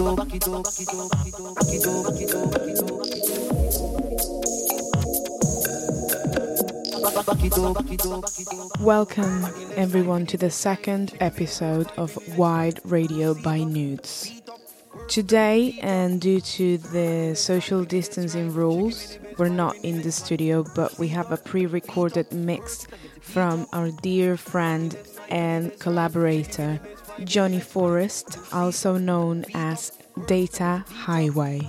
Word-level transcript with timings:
Welcome 0.00 0.30
everyone 9.76 10.24
to 10.24 10.38
the 10.38 10.50
second 10.50 11.14
episode 11.20 11.92
of 11.98 12.16
Wide 12.38 12.80
Radio 12.84 13.34
by 13.34 13.58
Nudes. 13.58 14.40
Today, 15.08 15.78
and 15.82 16.18
due 16.18 16.40
to 16.40 16.78
the 16.78 17.34
social 17.34 17.84
distancing 17.84 18.54
rules, 18.54 19.18
we're 19.36 19.50
not 19.50 19.76
in 19.82 20.00
the 20.00 20.12
studio, 20.12 20.64
but 20.74 20.98
we 20.98 21.08
have 21.08 21.30
a 21.30 21.36
pre 21.36 21.66
recorded 21.66 22.32
mix 22.32 22.86
from 23.20 23.66
our 23.74 23.90
dear 23.90 24.38
friend 24.38 24.96
and 25.28 25.78
collaborator, 25.78 26.80
Johnny 27.24 27.60
Forrest, 27.60 28.38
also 28.52 28.96
known 28.96 29.44
as 29.54 29.92
Data 30.26 30.84
Highway. 30.88 31.68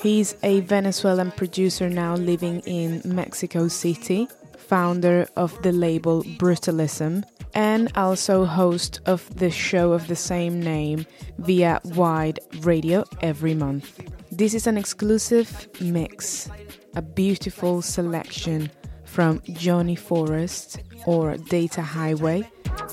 He's 0.00 0.34
a 0.42 0.60
Venezuelan 0.60 1.32
producer 1.32 1.88
now 1.90 2.14
living 2.14 2.60
in 2.60 3.02
Mexico 3.04 3.68
City, 3.68 4.28
founder 4.56 5.28
of 5.36 5.60
the 5.62 5.72
label 5.72 6.22
Brutalism, 6.38 7.24
and 7.54 7.90
also 7.96 8.44
host 8.44 9.00
of 9.06 9.28
the 9.36 9.50
show 9.50 9.92
of 9.92 10.06
the 10.06 10.16
same 10.16 10.60
name 10.60 11.04
via 11.38 11.80
Wide 11.84 12.38
Radio 12.60 13.04
every 13.20 13.54
month. 13.54 14.00
This 14.30 14.54
is 14.54 14.66
an 14.66 14.78
exclusive 14.78 15.68
mix, 15.80 16.48
a 16.94 17.02
beautiful 17.02 17.82
selection 17.82 18.70
from 19.04 19.42
Johnny 19.52 19.96
Forrest 19.96 20.80
or 21.04 21.36
Data 21.36 21.82
Highway 21.82 22.48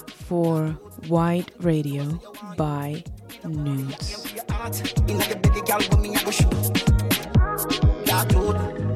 for 0.08 0.78
Wide 1.08 1.52
Radio 1.59 2.20
by 2.58 3.03
Nudes. 3.44 4.33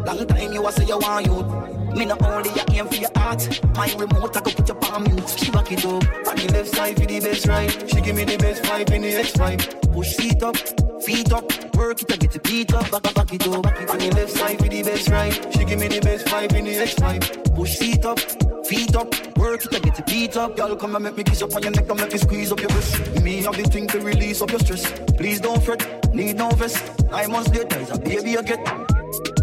Long 0.06 0.28
time 0.28 0.54
you 0.54 0.72
say 0.72 0.86
you 0.86 0.98
want 1.00 1.26
you 1.26 1.72
me 1.96 2.06
not 2.06 2.22
only 2.24 2.50
a 2.50 2.66
aim 2.72 2.88
for 2.88 2.96
your 2.96 3.10
heart, 3.16 3.62
my 3.76 3.94
remote 3.98 4.36
I 4.36 4.42
go 4.42 4.52
put 4.52 4.68
your 4.68 4.78
palm 4.78 5.04
mute. 5.04 5.30
She 5.38 5.52
back 5.52 5.72
it 5.72 5.86
up, 5.86 6.04
on 6.28 6.36
the 6.36 6.50
left 6.54 6.70
side 6.70 6.96
for 7.00 7.06
the 7.06 7.20
best 7.20 7.48
right. 7.48 7.90
She 7.90 8.02
give 8.02 8.16
me 8.16 8.24
the 8.24 8.38
best 8.38 8.66
five 8.66 8.90
in 8.92 9.02
the 9.02 9.14
X5. 9.14 9.94
Push 9.94 10.16
feet 10.16 10.42
up, 10.42 10.56
feet 11.02 11.32
up, 11.32 11.46
work 11.76 12.02
it 12.02 12.12
I 12.12 12.18
get 12.18 12.32
the 12.32 12.40
beat 12.40 12.74
up, 12.74 12.92
back, 12.92 13.08
up, 13.08 13.16
back 13.16 13.34
it 13.34 13.48
up. 13.48 13.66
On 13.92 13.98
the 13.98 14.12
left 14.16 14.32
side 14.32 14.58
for 14.60 14.68
the 14.68 14.84
best 14.84 15.10
right. 15.10 15.34
She 15.54 15.66
give 15.66 15.80
me 15.80 15.88
the 15.88 16.00
best 16.00 16.30
five 16.30 16.52
in 16.54 16.66
the 16.66 16.74
X5. 16.74 17.56
Push 17.56 17.78
feet 17.78 18.06
up, 18.06 18.20
feet 18.66 18.96
up, 18.96 19.38
work 19.38 19.66
it 19.66 19.74
I 19.76 19.80
get 19.80 19.96
the 19.96 20.04
beat 20.04 20.38
up. 20.38 20.56
Girl, 20.56 20.76
come 20.76 20.96
and 20.96 21.04
make 21.04 21.18
me 21.18 21.24
kiss 21.24 21.42
up 21.42 21.56
on 21.56 21.64
your 21.64 21.72
neck 21.72 21.90
and 21.90 22.00
make 22.00 22.12
me 22.12 22.18
squeeze 22.18 22.52
up 22.52 22.60
your 22.60 22.70
breast. 22.70 23.22
Me 23.22 23.42
have 23.42 23.58
the 23.58 23.64
thing 23.64 23.88
to 23.88 24.00
release 24.00 24.42
up 24.42 24.52
your 24.52 24.60
stress. 24.60 24.92
Please 25.18 25.40
don't 25.40 25.62
fret, 25.64 26.14
need 26.14 26.38
no 26.38 26.50
vest. 26.52 26.82
Nine 27.10 27.32
months 27.32 27.50
later, 27.52 27.80
is 27.80 27.90
a 27.90 28.00
baby 28.00 28.32
you 28.32 28.44
get. 28.44 28.64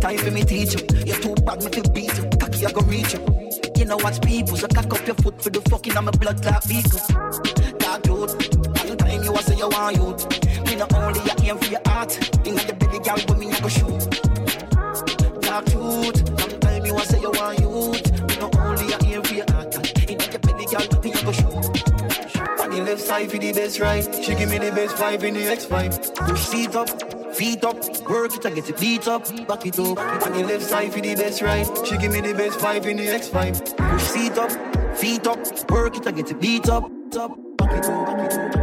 Time 0.00 0.18
for 0.18 0.30
me 0.30 0.44
teach 0.44 0.74
you. 0.74 0.86
You're 1.04 1.20
too 1.20 1.34
bad, 1.42 1.62
me 1.62 1.70
to 1.70 1.90
beat 1.90 2.16
you 2.16 2.28
cocky, 2.38 2.66
I 2.66 2.72
go 2.72 2.80
reach 2.82 3.14
you. 3.14 3.20
You 3.76 3.84
know 3.84 3.96
what's 3.96 4.18
people, 4.18 4.56
so 4.56 4.68
cock 4.68 4.92
up 4.92 5.06
your 5.06 5.16
foot 5.16 5.42
for 5.42 5.50
the 5.50 5.60
fucking 5.62 5.96
I'm 5.96 6.08
a 6.08 6.12
blood 6.12 6.42
clot 6.42 6.64
vehicle. 6.64 7.00
Dog 7.78 8.02
dude, 8.02 8.30
the 8.30 8.96
time 8.98 9.22
you 9.22 9.32
a 9.32 9.42
say 9.42 9.56
you 9.56 9.68
want 9.68 9.96
you. 9.96 10.17
I 11.30 11.34
aim 11.44 11.58
for 11.58 11.70
your 11.70 11.80
heart, 11.86 12.16
in 12.46 12.54
the 12.54 12.72
belly 12.74 12.98
girl 13.00 13.16
with 13.28 13.38
me 13.38 13.52
I 13.52 13.60
go 13.60 13.68
shoot. 13.68 14.10
Dude, 15.66 16.30
long 16.40 16.60
time 16.60 16.86
you 16.86 16.96
a 16.96 17.00
say 17.04 17.20
you 17.20 17.30
want 17.30 17.58
you. 17.58 17.92
Me 18.28 18.36
not 18.38 18.56
only 18.58 18.94
I 18.94 18.98
aim 19.04 19.22
for 19.22 19.34
your 19.34 19.50
heart, 19.50 19.74
in 20.08 20.18
the 20.18 20.38
belly 20.38 20.66
girl 20.66 20.86
with 20.88 21.04
me 21.04 21.12
I 21.12 21.22
go 21.22 21.32
shoot. 21.32 22.60
On 22.60 22.70
the 22.70 22.82
left 22.82 23.00
side 23.00 23.30
for 23.30 23.38
the 23.38 23.52
best 23.52 23.80
right, 23.80 24.04
she 24.24 24.34
give 24.34 24.50
me 24.50 24.58
the 24.58 24.72
best 24.72 24.96
five 24.96 25.24
in 25.24 25.34
the 25.34 25.40
X5. 25.40 26.14
Push 26.28 26.40
seat 26.40 26.74
up. 26.74 26.88
Feet 27.34 27.62
up, 27.62 27.76
work 28.08 28.34
it, 28.34 28.46
I 28.46 28.50
get 28.50 28.68
it 28.68 28.80
beat 28.80 29.06
up, 29.06 29.28
back 29.46 29.64
it 29.64 29.78
up. 29.78 29.98
On 30.26 30.32
the 30.32 30.42
left 30.44 30.64
side 30.64 30.92
for 30.92 31.00
the 31.00 31.14
best 31.14 31.40
right. 31.40 31.68
She 31.86 31.96
give 31.98 32.10
me 32.10 32.20
the 32.20 32.34
best 32.34 32.58
five 32.58 32.84
in 32.86 32.96
the 32.96 33.06
X5. 33.06 33.76
Push 33.76 34.02
feet 34.02 34.38
up, 34.38 34.50
feet 34.96 35.26
up, 35.26 35.70
work 35.70 35.96
it, 35.96 36.06
I 36.06 36.10
get 36.10 36.30
it 36.32 36.40
beat 36.40 36.68
up, 36.68 36.84
up, 37.16 37.38
back 37.56 37.72
it 37.78 37.84
up, 37.84 38.06
back 38.06 38.32
it 38.32 38.56
up, 38.56 38.57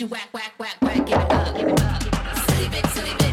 you 0.00 0.06
whack, 0.08 0.28
whack, 0.32 0.54
whack, 0.58 0.76
whack, 0.80 1.06
give 1.06 1.20
it 1.20 1.32
up, 1.32 1.56
give 1.56 1.68
it 1.68 1.82
up. 1.82 2.02
Silly 2.48 2.68
it, 2.68 2.86
silly 2.86 3.14
bit. 3.18 3.23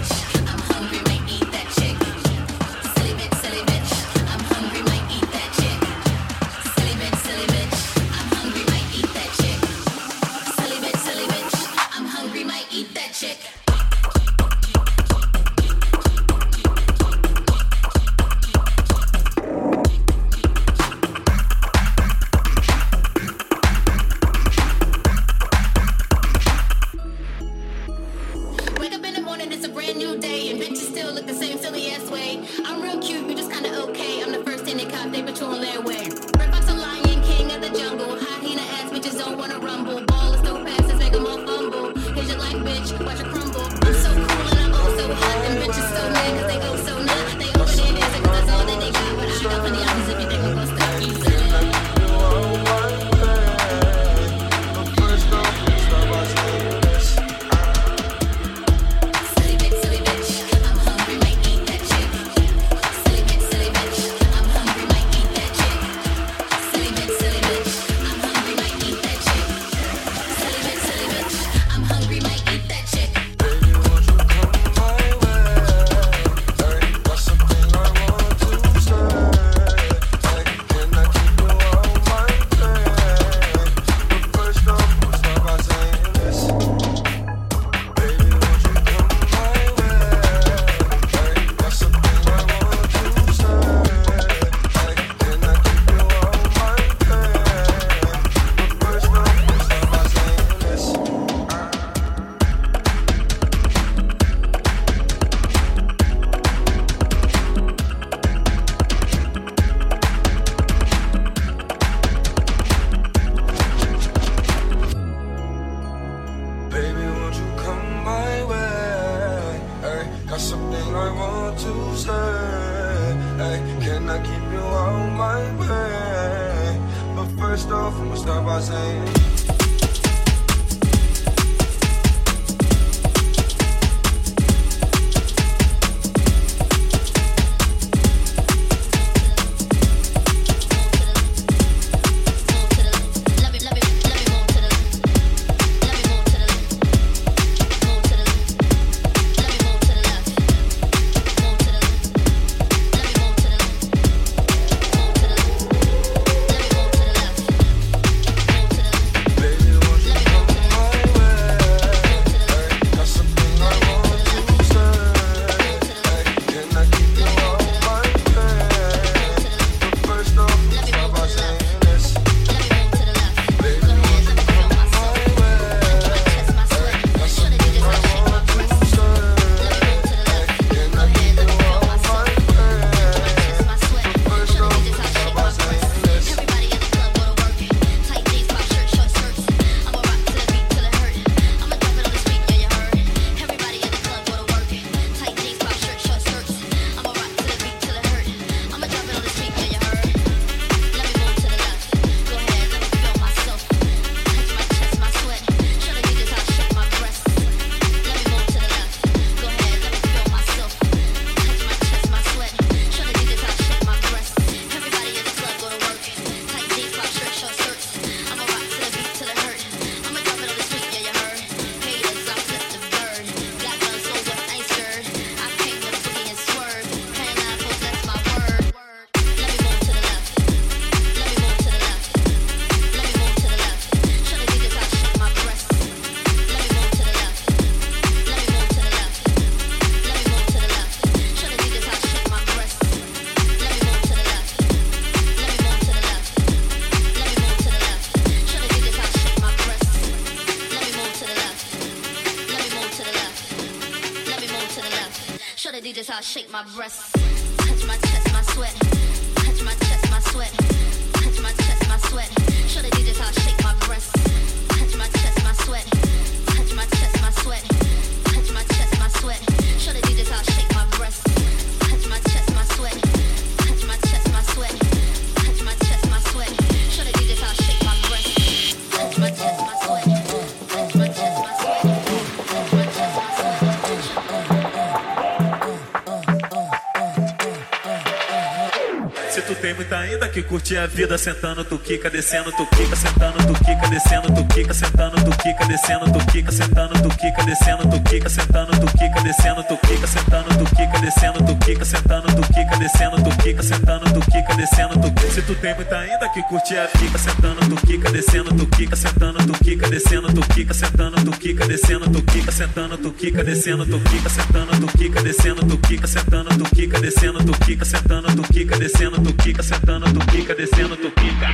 Curte 290.52 290.78
a 290.78 290.86
vida 290.86 291.18
sentando 291.18 291.64
tu 291.64 291.80
quica, 291.80 292.10
descendo 292.10 292.52
tu 292.52 292.68
quica, 292.76 292.94
sentando 292.94 293.38
tu 293.48 293.54
quica, 293.64 293.88
descendo 293.88 294.34
tu 294.34 294.46
quica, 294.50 294.74
sentando 294.74 295.16
tu 295.24 295.32
quica, 295.38 295.66
descendo 295.66 296.12
tu 296.12 296.20
quica, 296.26 296.52
sentando 296.52 297.02
tu 297.02 297.10
quica, 297.16 297.46
descendo 297.46 297.90
tu 297.90 298.04
quica, 298.04 298.30
sentando 298.30 298.72
tu 298.78 298.86
quica, 298.98 299.22
descendo 299.22 299.64
tu 299.64 299.78
quica, 299.80 300.06
sentando 300.06 300.50
tu 300.58 300.66
quica, 300.76 301.00
descendo 301.00 301.46
tu 301.46 301.58
quica, 301.60 301.86
sentando 301.86 302.28
tu 302.36 302.42
quica, 302.52 302.78
descendo 302.78 303.24
tu 303.24 303.38
quica, 303.38 303.64
sentando 303.64 304.14
tu 304.14 304.20
quica, 304.30 304.56
descendo 304.58 305.00
tu 305.00 305.14
quica. 305.16 305.32
Se 305.32 305.42
tu 305.44 305.56
tem 305.56 305.74
muita 305.74 306.00
ainda 306.00 306.30
que 306.34 306.44
curte 306.44 306.78
a 306.78 306.88
quica, 307.00 307.18
sentando 307.18 307.62
tu 307.70 307.88
quica, 307.88 308.12
descendo 308.12 308.50
tu 308.54 308.70
quica, 308.72 308.96
sentando 308.98 309.40
tu 309.46 309.54
quica, 309.54 309.88
descendo 309.88 310.28
tu 310.34 310.42
quica, 310.54 310.74
sentando 310.74 311.16
tu 311.24 311.32
quica, 311.40 311.66
descendo 311.66 312.12
tu 312.12 312.22
quica, 312.26 312.52
sentando 312.52 312.98
tu 312.98 313.14
quica, 313.14 313.42
descendo 313.42 313.86
tu 313.88 314.04
quica, 314.04 314.28
sentando 314.28 314.78
tu 314.78 314.92
quica, 314.92 315.24
descendo 315.24 315.66
tu 315.66 315.80
quica, 315.80 316.08
sentando 316.08 316.50
tu 316.58 316.66
quica, 316.76 317.00
descendo 317.00 317.40
tu 317.40 317.54
quica, 317.66 317.86
sentando 317.86 318.36
tu 318.36 318.44
quica, 318.52 318.78
descendo 318.78 319.22
tu 319.24 319.34
quica, 319.38 319.64
sentando 319.64 320.12
tu 320.12 320.20
quica 320.26 320.41
quica, 320.42 320.56
descendo 320.56 320.98
tu 320.98 321.12
quica. 321.12 321.48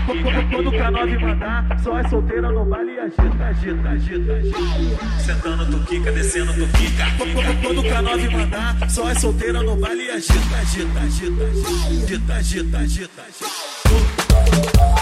Quando 0.51 0.67
o 0.69 0.71
K9 0.71 1.19
mandar, 1.19 1.79
só 1.83 1.99
é 1.99 2.07
solteira 2.09 2.51
no 2.51 2.65
baile 2.65 2.93
e 2.93 2.99
agita, 2.99 3.45
agita, 3.45 3.89
agita, 3.89 4.33
agita. 4.33 5.19
Sentando 5.19 5.65
tu 5.65 5.79
quica, 5.85 6.11
descendo 6.11 6.53
tu 6.53 6.67
quica. 6.77 7.05
Quando 7.61 7.79
o 7.79 7.83
K9 7.83 8.31
mandar, 8.31 8.89
só 8.89 9.09
é 9.09 9.15
solteira 9.15 9.61
no 9.61 9.75
baile 9.75 10.05
e 10.05 10.11
agita, 10.11 10.57
agita, 10.61 10.99
agita, 10.99 11.43
agita, 12.33 12.33
agita, 12.33 12.77
agita, 12.77 13.21
agita. 13.21 14.96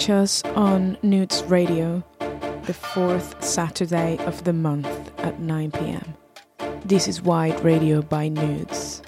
Catch 0.00 0.08
us 0.08 0.42
on 0.56 0.96
Noods 1.02 1.42
Radio 1.42 2.02
the 2.64 2.72
fourth 2.72 3.44
Saturday 3.44 4.16
of 4.24 4.44
the 4.44 4.52
month 4.54 4.88
at 5.18 5.40
9 5.40 5.72
pm. 5.72 6.14
This 6.86 7.06
is 7.06 7.20
Wide 7.20 7.62
Radio 7.62 8.00
by 8.00 8.28
Noods. 8.28 9.02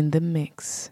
In 0.00 0.10
the 0.12 0.20
mix. 0.20 0.89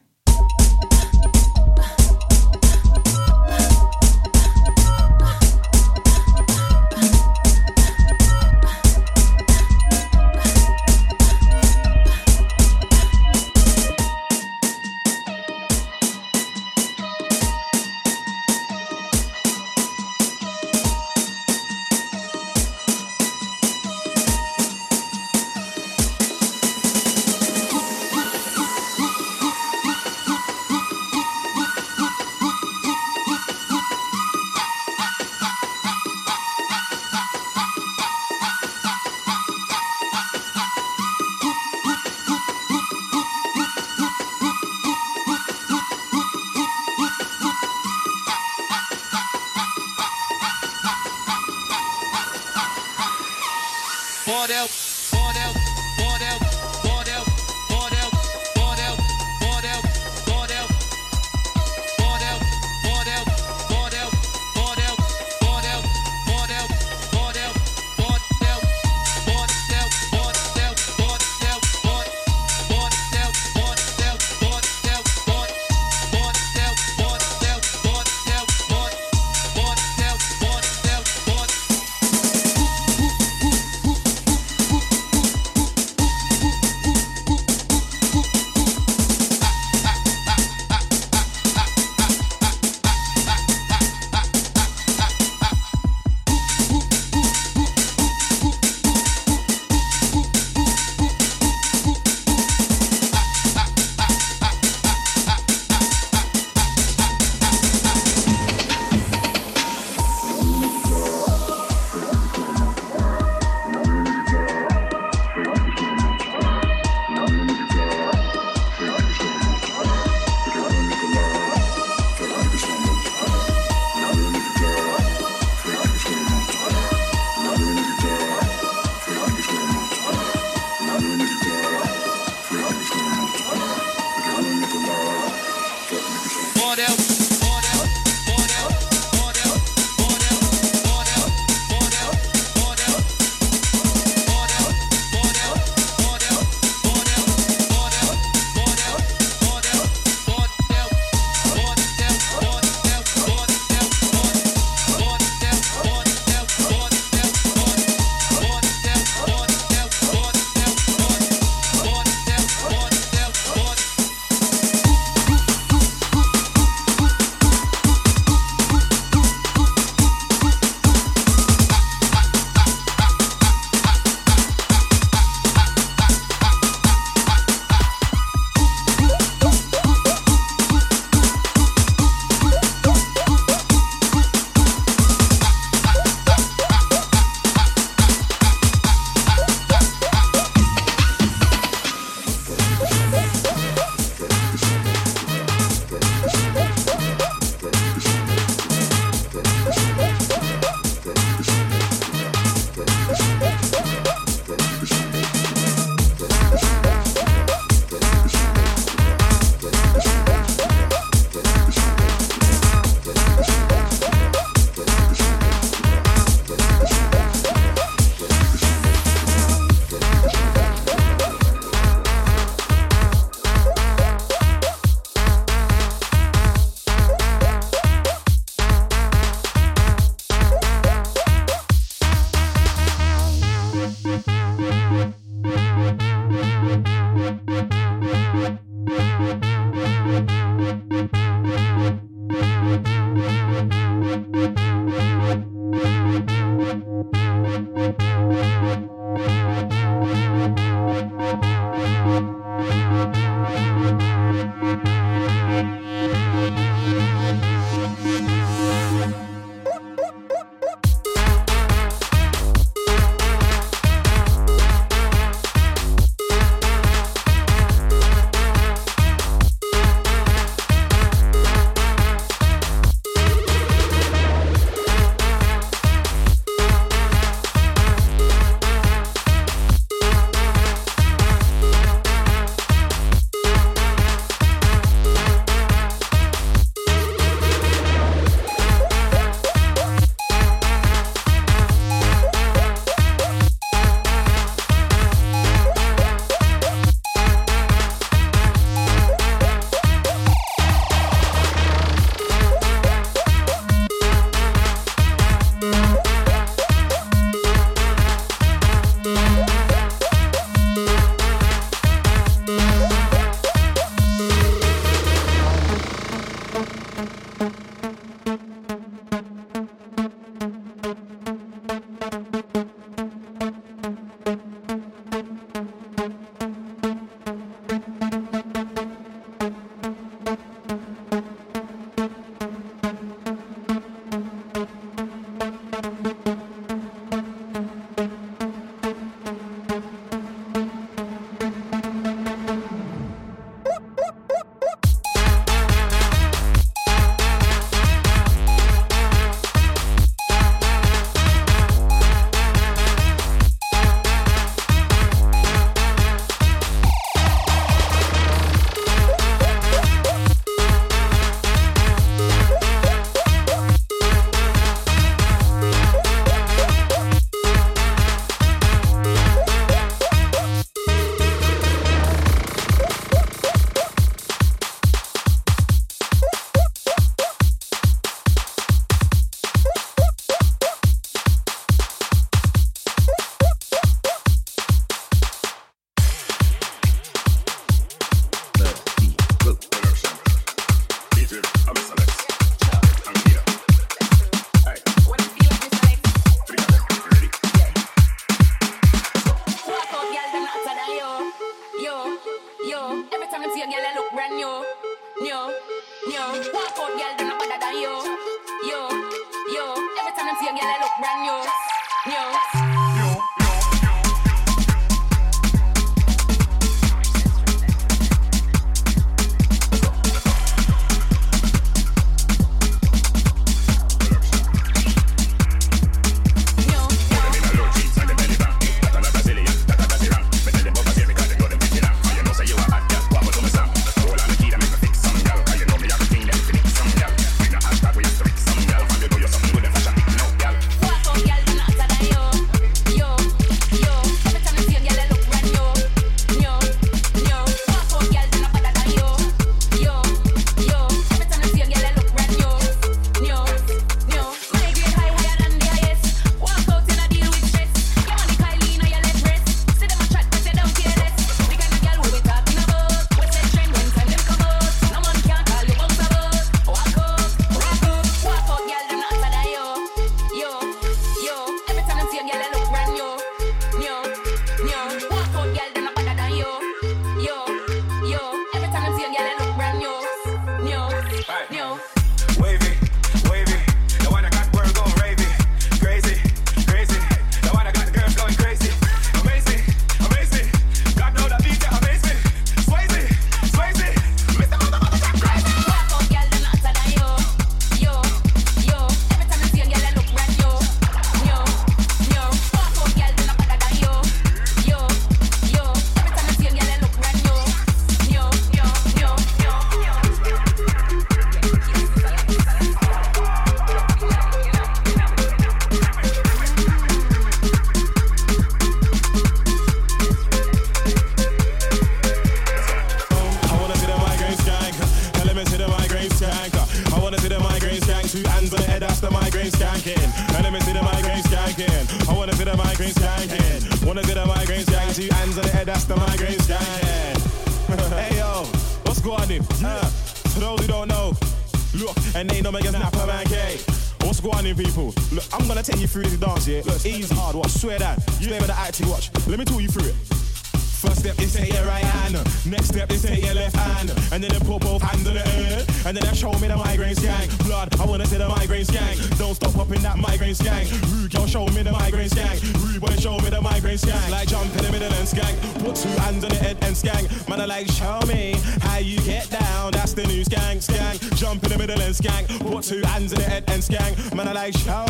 Skank. 574.53 574.88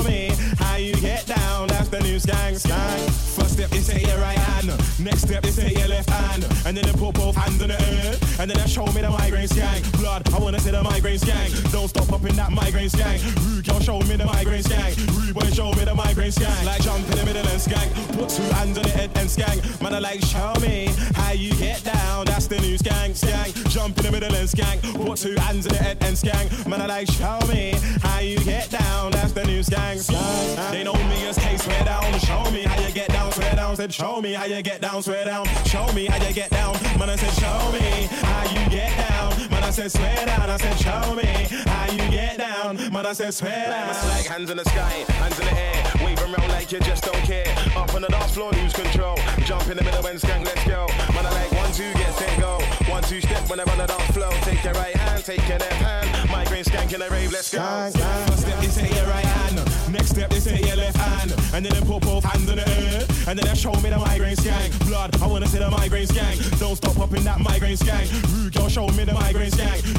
Step 5.19 5.45
is 5.45 5.57
take 5.57 5.79
your 5.79 5.89
left 5.89 6.11
hand. 6.11 6.45
And 6.67 6.77
then 6.77 6.85
they 6.85 6.93
put 6.93 7.15
both 7.15 7.37
hands 7.37 7.61
on 7.63 7.69
the 7.69 7.81
air. 7.81 8.15
And 8.41 8.51
then 8.51 8.59
they 8.59 8.67
show 8.67 8.87
me 8.87 9.01
the 9.01 9.11
migraine 9.11 9.49
gang. 9.49 9.83
Blood, 9.99 10.23
I 10.33 10.39
wanna 10.39 10.61
see 10.61 10.71
the 10.71 10.83
migraine 10.83 11.19
gang. 11.21 11.51
Don't 11.71 11.89
stop 11.89 12.09
in 12.25 12.37
that 12.37 12.53
migraine 12.53 12.89
gang. 12.91 13.21
Rude 13.45 13.67
girl, 13.67 13.81
show 13.81 14.01
me 14.01 14.17
the 14.17 14.27
migraine 14.27 14.63
gang. 14.63 14.95
Rude 15.15 15.35
boy, 15.35 15.51
show 15.51 15.73
me 15.73 15.85
the 15.85 15.95
migraine 15.95 16.33
gang. 16.33 16.65
Like 16.65 16.83
jump 16.83 17.05
in 17.11 17.17
the 17.19 17.25
middle 17.25 17.47
and 17.47 17.61
skank. 17.61 17.91
Put 18.17 18.29
two 18.29 18.43
hands 18.55 18.79
on 18.79 18.85
the 18.85 18.91
head 18.91 19.11
and 19.17 19.29
skank. 19.29 19.83
Man, 19.83 19.95
I 19.95 19.99
like 19.99 20.23
show 20.25 20.53
me 20.61 20.91
how 21.15 21.33
you 21.33 21.53
get 21.55 21.83
down. 21.85 22.27
That's 22.27 22.47
the 22.47 22.59
new 22.61 22.77
skank, 22.79 23.19
skank. 23.19 23.69
Jump 23.71 23.99
in 23.99 24.05
the 24.05 24.13
middle 24.13 24.35
and 24.35 24.49
skank. 24.49 24.81
Put 24.95 25.19
two 25.19 25.35
hands 25.37 25.67
on 25.67 25.73
the 25.75 25.83
head 25.83 25.99
and 26.01 26.17
skank. 26.17 26.67
Man, 26.67 26.81
I 26.81 26.87
like 26.87 27.11
show 27.11 27.39
me 27.49 27.75
how 28.03 28.21
you 28.21 28.39
get 28.41 28.71
down. 28.71 29.13
That's 29.13 29.33
the 29.33 29.45
new 29.45 29.61
skank, 29.61 29.99
skank. 30.09 30.71
They 30.73 30.85
know 30.85 30.95
me 30.95 31.27
as 31.27 31.39
K 31.39 31.57
swear 31.57 31.85
down. 31.85 32.19
Show 32.21 32.51
me 32.51 32.63
how 32.63 32.81
you 32.81 32.93
get 32.93 33.09
down, 33.09 33.33
swear 33.33 33.55
down. 33.55 33.77
Said 33.77 33.93
show 33.93 34.21
me 34.21 34.33
how 34.33 34.45
you 34.45 34.63
get 34.63 34.81
down, 34.81 35.03
swear 35.09 35.25
down. 35.25 35.47
Show 35.65 35.91
me 35.95 36.05
how 36.05 36.23
you 36.23 36.35
get 36.35 36.51
down. 36.51 36.75
Man, 36.99 37.09
I 37.09 37.17
said 37.17 37.33
show 37.41 37.73
me 37.73 38.09
how 38.21 38.45
you 38.45 38.69
get 38.69 38.95
down. 39.09 39.28
I 39.69 39.71
said 39.71 39.93
swear 39.93 40.25
down. 40.25 40.49
I 40.49 40.57
said 40.57 40.79
show 40.79 41.15
me 41.15 41.27
how 41.69 41.93
you 41.93 42.11
get 42.11 42.39
down. 42.39 42.77
Man, 42.91 43.05
I 43.05 43.13
said 43.13 43.35
swear 43.35 43.69
down. 43.69 43.91
It's 43.91 44.09
like 44.09 44.25
hands 44.25 44.49
in 44.49 44.57
the 44.57 44.65
sky, 44.65 45.05
hands 45.21 45.39
in 45.39 45.45
the 45.45 45.53
air, 45.61 45.85
waving 46.03 46.35
around 46.35 46.49
like 46.49 46.73
you 46.73 46.81
just 46.81 47.05
don't 47.05 47.23
care. 47.25 47.45
Up 47.77 47.93
on 47.93 48.01
the 48.01 48.09
dance 48.09 48.33
floor, 48.33 48.51
lose 48.53 48.73
control. 48.73 49.19
Jump 49.45 49.69
in 49.69 49.77
the 49.77 49.85
middle 49.85 50.07
and 50.07 50.19
skank, 50.19 50.47
let's 50.47 50.65
go. 50.65 50.87
Man, 51.13 51.27
I 51.27 51.33
like 51.33 51.53
one, 51.53 51.71
two, 51.73 51.93
get 51.93 52.15
set, 52.15 52.41
go. 52.41 52.59
One, 52.91 53.03
two, 53.03 53.21
step 53.21 53.47
when 53.51 53.61
I 53.61 53.65
run 53.65 53.77
the 53.77 53.87
dance 53.87 54.11
floor. 54.17 54.33
Take 54.41 54.65
your 54.65 54.73
right 54.73 54.97
hand, 54.97 55.23
take 55.27 55.47
your 55.47 55.59
left 55.59 55.83
hand. 55.85 56.31
Migraine 56.31 56.65
skank 56.65 56.95
in 56.95 57.01
the 57.01 57.11
rave, 57.11 57.31
let's 57.31 57.53
go. 57.53 57.61
First 57.61 58.41
step 58.41 58.65
is 58.65 58.75
take 58.75 58.95
your 58.95 59.07
right 59.07 59.25
hand. 59.25 59.93
Next 59.93 60.11
step 60.11 60.33
is 60.33 60.45
take 60.45 60.65
your 60.65 60.77
left 60.77 60.97
hand. 60.97 61.33
And 61.53 61.65
then 61.65 61.73
they 61.75 61.81
put 61.81 62.01
both 62.03 62.25
hands 62.25 62.49
in 62.49 62.57
the 62.57 62.69
air. 62.69 63.05
And 63.29 63.39
then 63.39 63.45
they 63.45 63.55
show 63.55 63.73
me 63.85 63.91
the 63.91 63.99
migraine 63.99 64.37
gang. 64.37 64.71
Blood, 64.87 65.21
I 65.21 65.27
wanna 65.27 65.47
see 65.47 65.59
the 65.59 65.71
migraine 65.71 66.07
gang. 66.09 66.39
Don't 66.59 66.77
stop 66.77 66.95
popping 66.97 67.25
that 67.25 67.41
migraine 67.41 67.77
gang. 67.77 68.09
Rude 68.33 68.55
girl, 68.55 68.69
show 68.69 68.87
me 68.89 69.05
the 69.05 69.13
migraine 69.13 69.51
gang. 69.59 69.99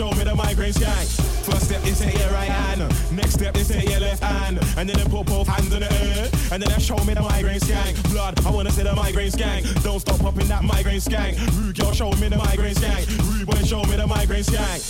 Show 0.00 0.12
me 0.12 0.24
the 0.24 0.34
migraine 0.34 0.72
gang. 0.72 1.06
First 1.44 1.66
step 1.66 1.84
is 1.84 1.98
take 2.00 2.18
your 2.18 2.30
right 2.30 2.48
hand. 2.48 2.80
Next 3.12 3.34
step 3.34 3.54
is 3.56 3.68
take 3.68 3.90
your 3.90 4.00
left 4.00 4.22
hand. 4.22 4.58
And 4.78 4.88
then 4.88 4.96
they 4.96 5.04
put 5.04 5.26
both 5.26 5.46
hands 5.46 5.70
in 5.74 5.80
the 5.80 5.92
air. 5.92 6.30
And 6.50 6.62
then 6.62 6.70
they 6.72 6.80
show 6.80 6.96
me 7.04 7.12
the 7.12 7.20
migraine 7.20 7.60
gang. 7.60 7.94
Blood, 8.10 8.40
I 8.46 8.50
wanna 8.50 8.70
see 8.70 8.82
the 8.82 8.94
migraine 8.94 9.32
gang. 9.32 9.64
Don't 9.82 10.00
stop 10.00 10.20
in 10.40 10.48
that 10.48 10.64
migraine 10.64 11.00
gang. 11.00 11.36
Rude 11.58 11.78
girl, 11.78 11.92
show 11.92 12.12
me 12.12 12.28
the 12.28 12.38
migraine 12.38 12.80
gang. 12.80 13.04
Boy, 13.44 13.62
show 13.64 13.82
me 13.84 13.96
the 13.96 14.06
migraine 14.06 14.44
gang. 14.44 14.80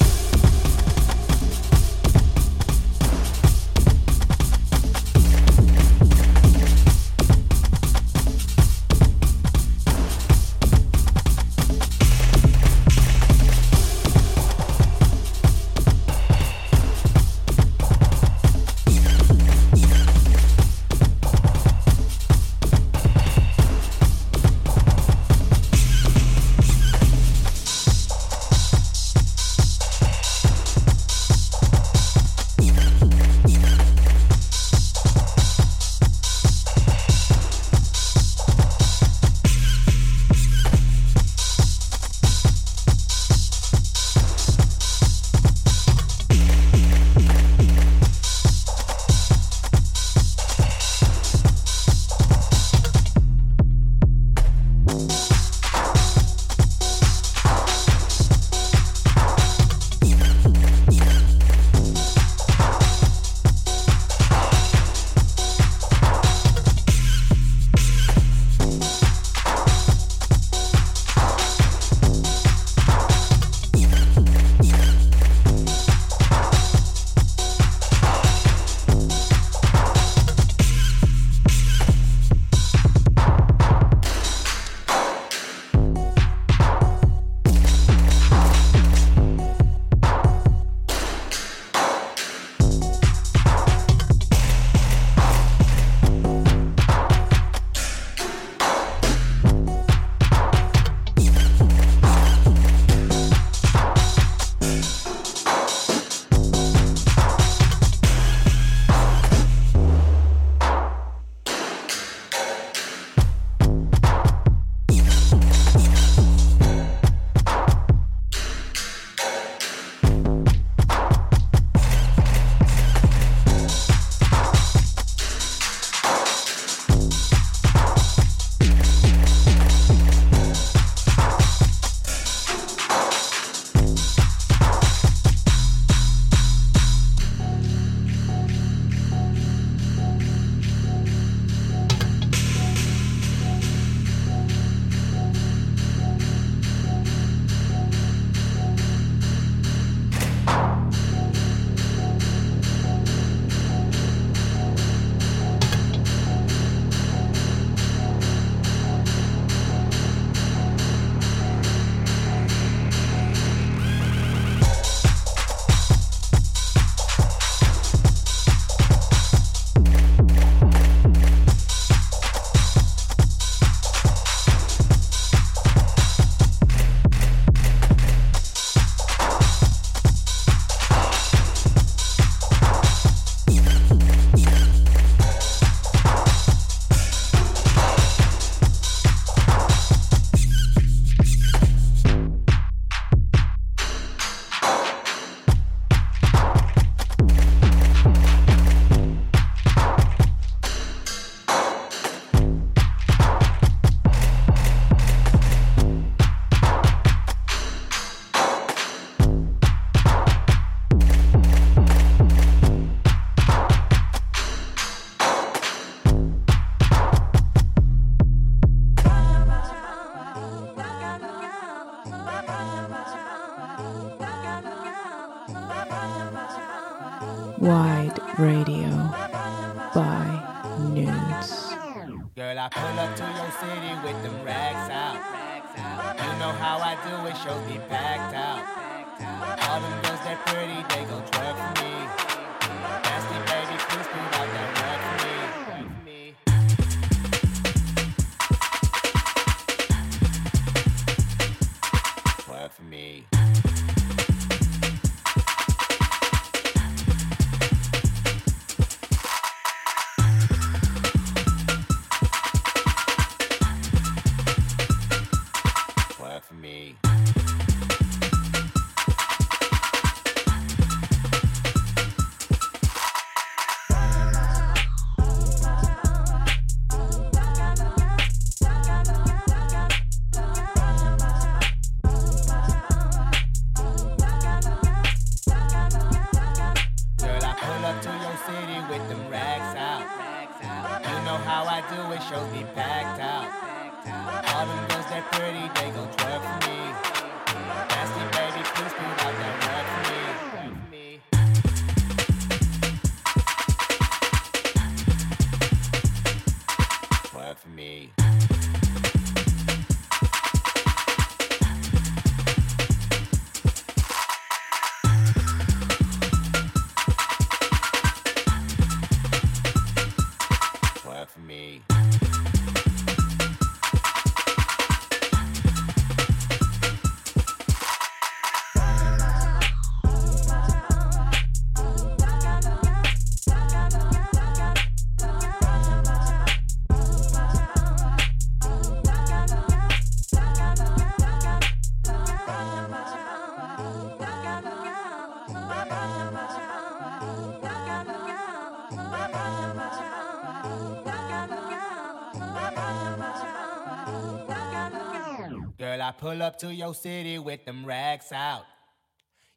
pull 356.21 356.43
up 356.43 356.59
to 356.59 356.73
your 356.73 356.95
city 356.95 357.39
with 357.39 357.65
them 357.65 357.85
racks 357.85 358.31
out. 358.31 358.65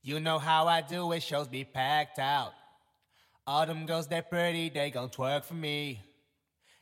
You 0.01 0.22
know 0.22 0.39
how 0.39 0.66
I 0.66 0.80
do 0.80 1.11
it, 1.11 1.22
shows 1.22 1.47
be 1.49 1.66
packed 1.66 2.20
out. 2.20 2.53
All 3.45 3.66
them 3.66 3.86
girls 3.86 4.07
that 4.07 4.30
pretty, 4.30 4.70
they 4.70 4.89
gon' 4.89 5.09
twerk 5.09 5.43
for 5.43 5.55
me. 5.55 5.99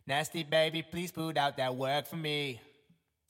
Nasty 0.05 0.43
baby, 0.43 0.84
please 0.84 1.11
put 1.11 1.36
out 1.36 1.57
that 1.57 1.75
work 1.75 2.05
for 2.05 2.15
me. 2.15 2.61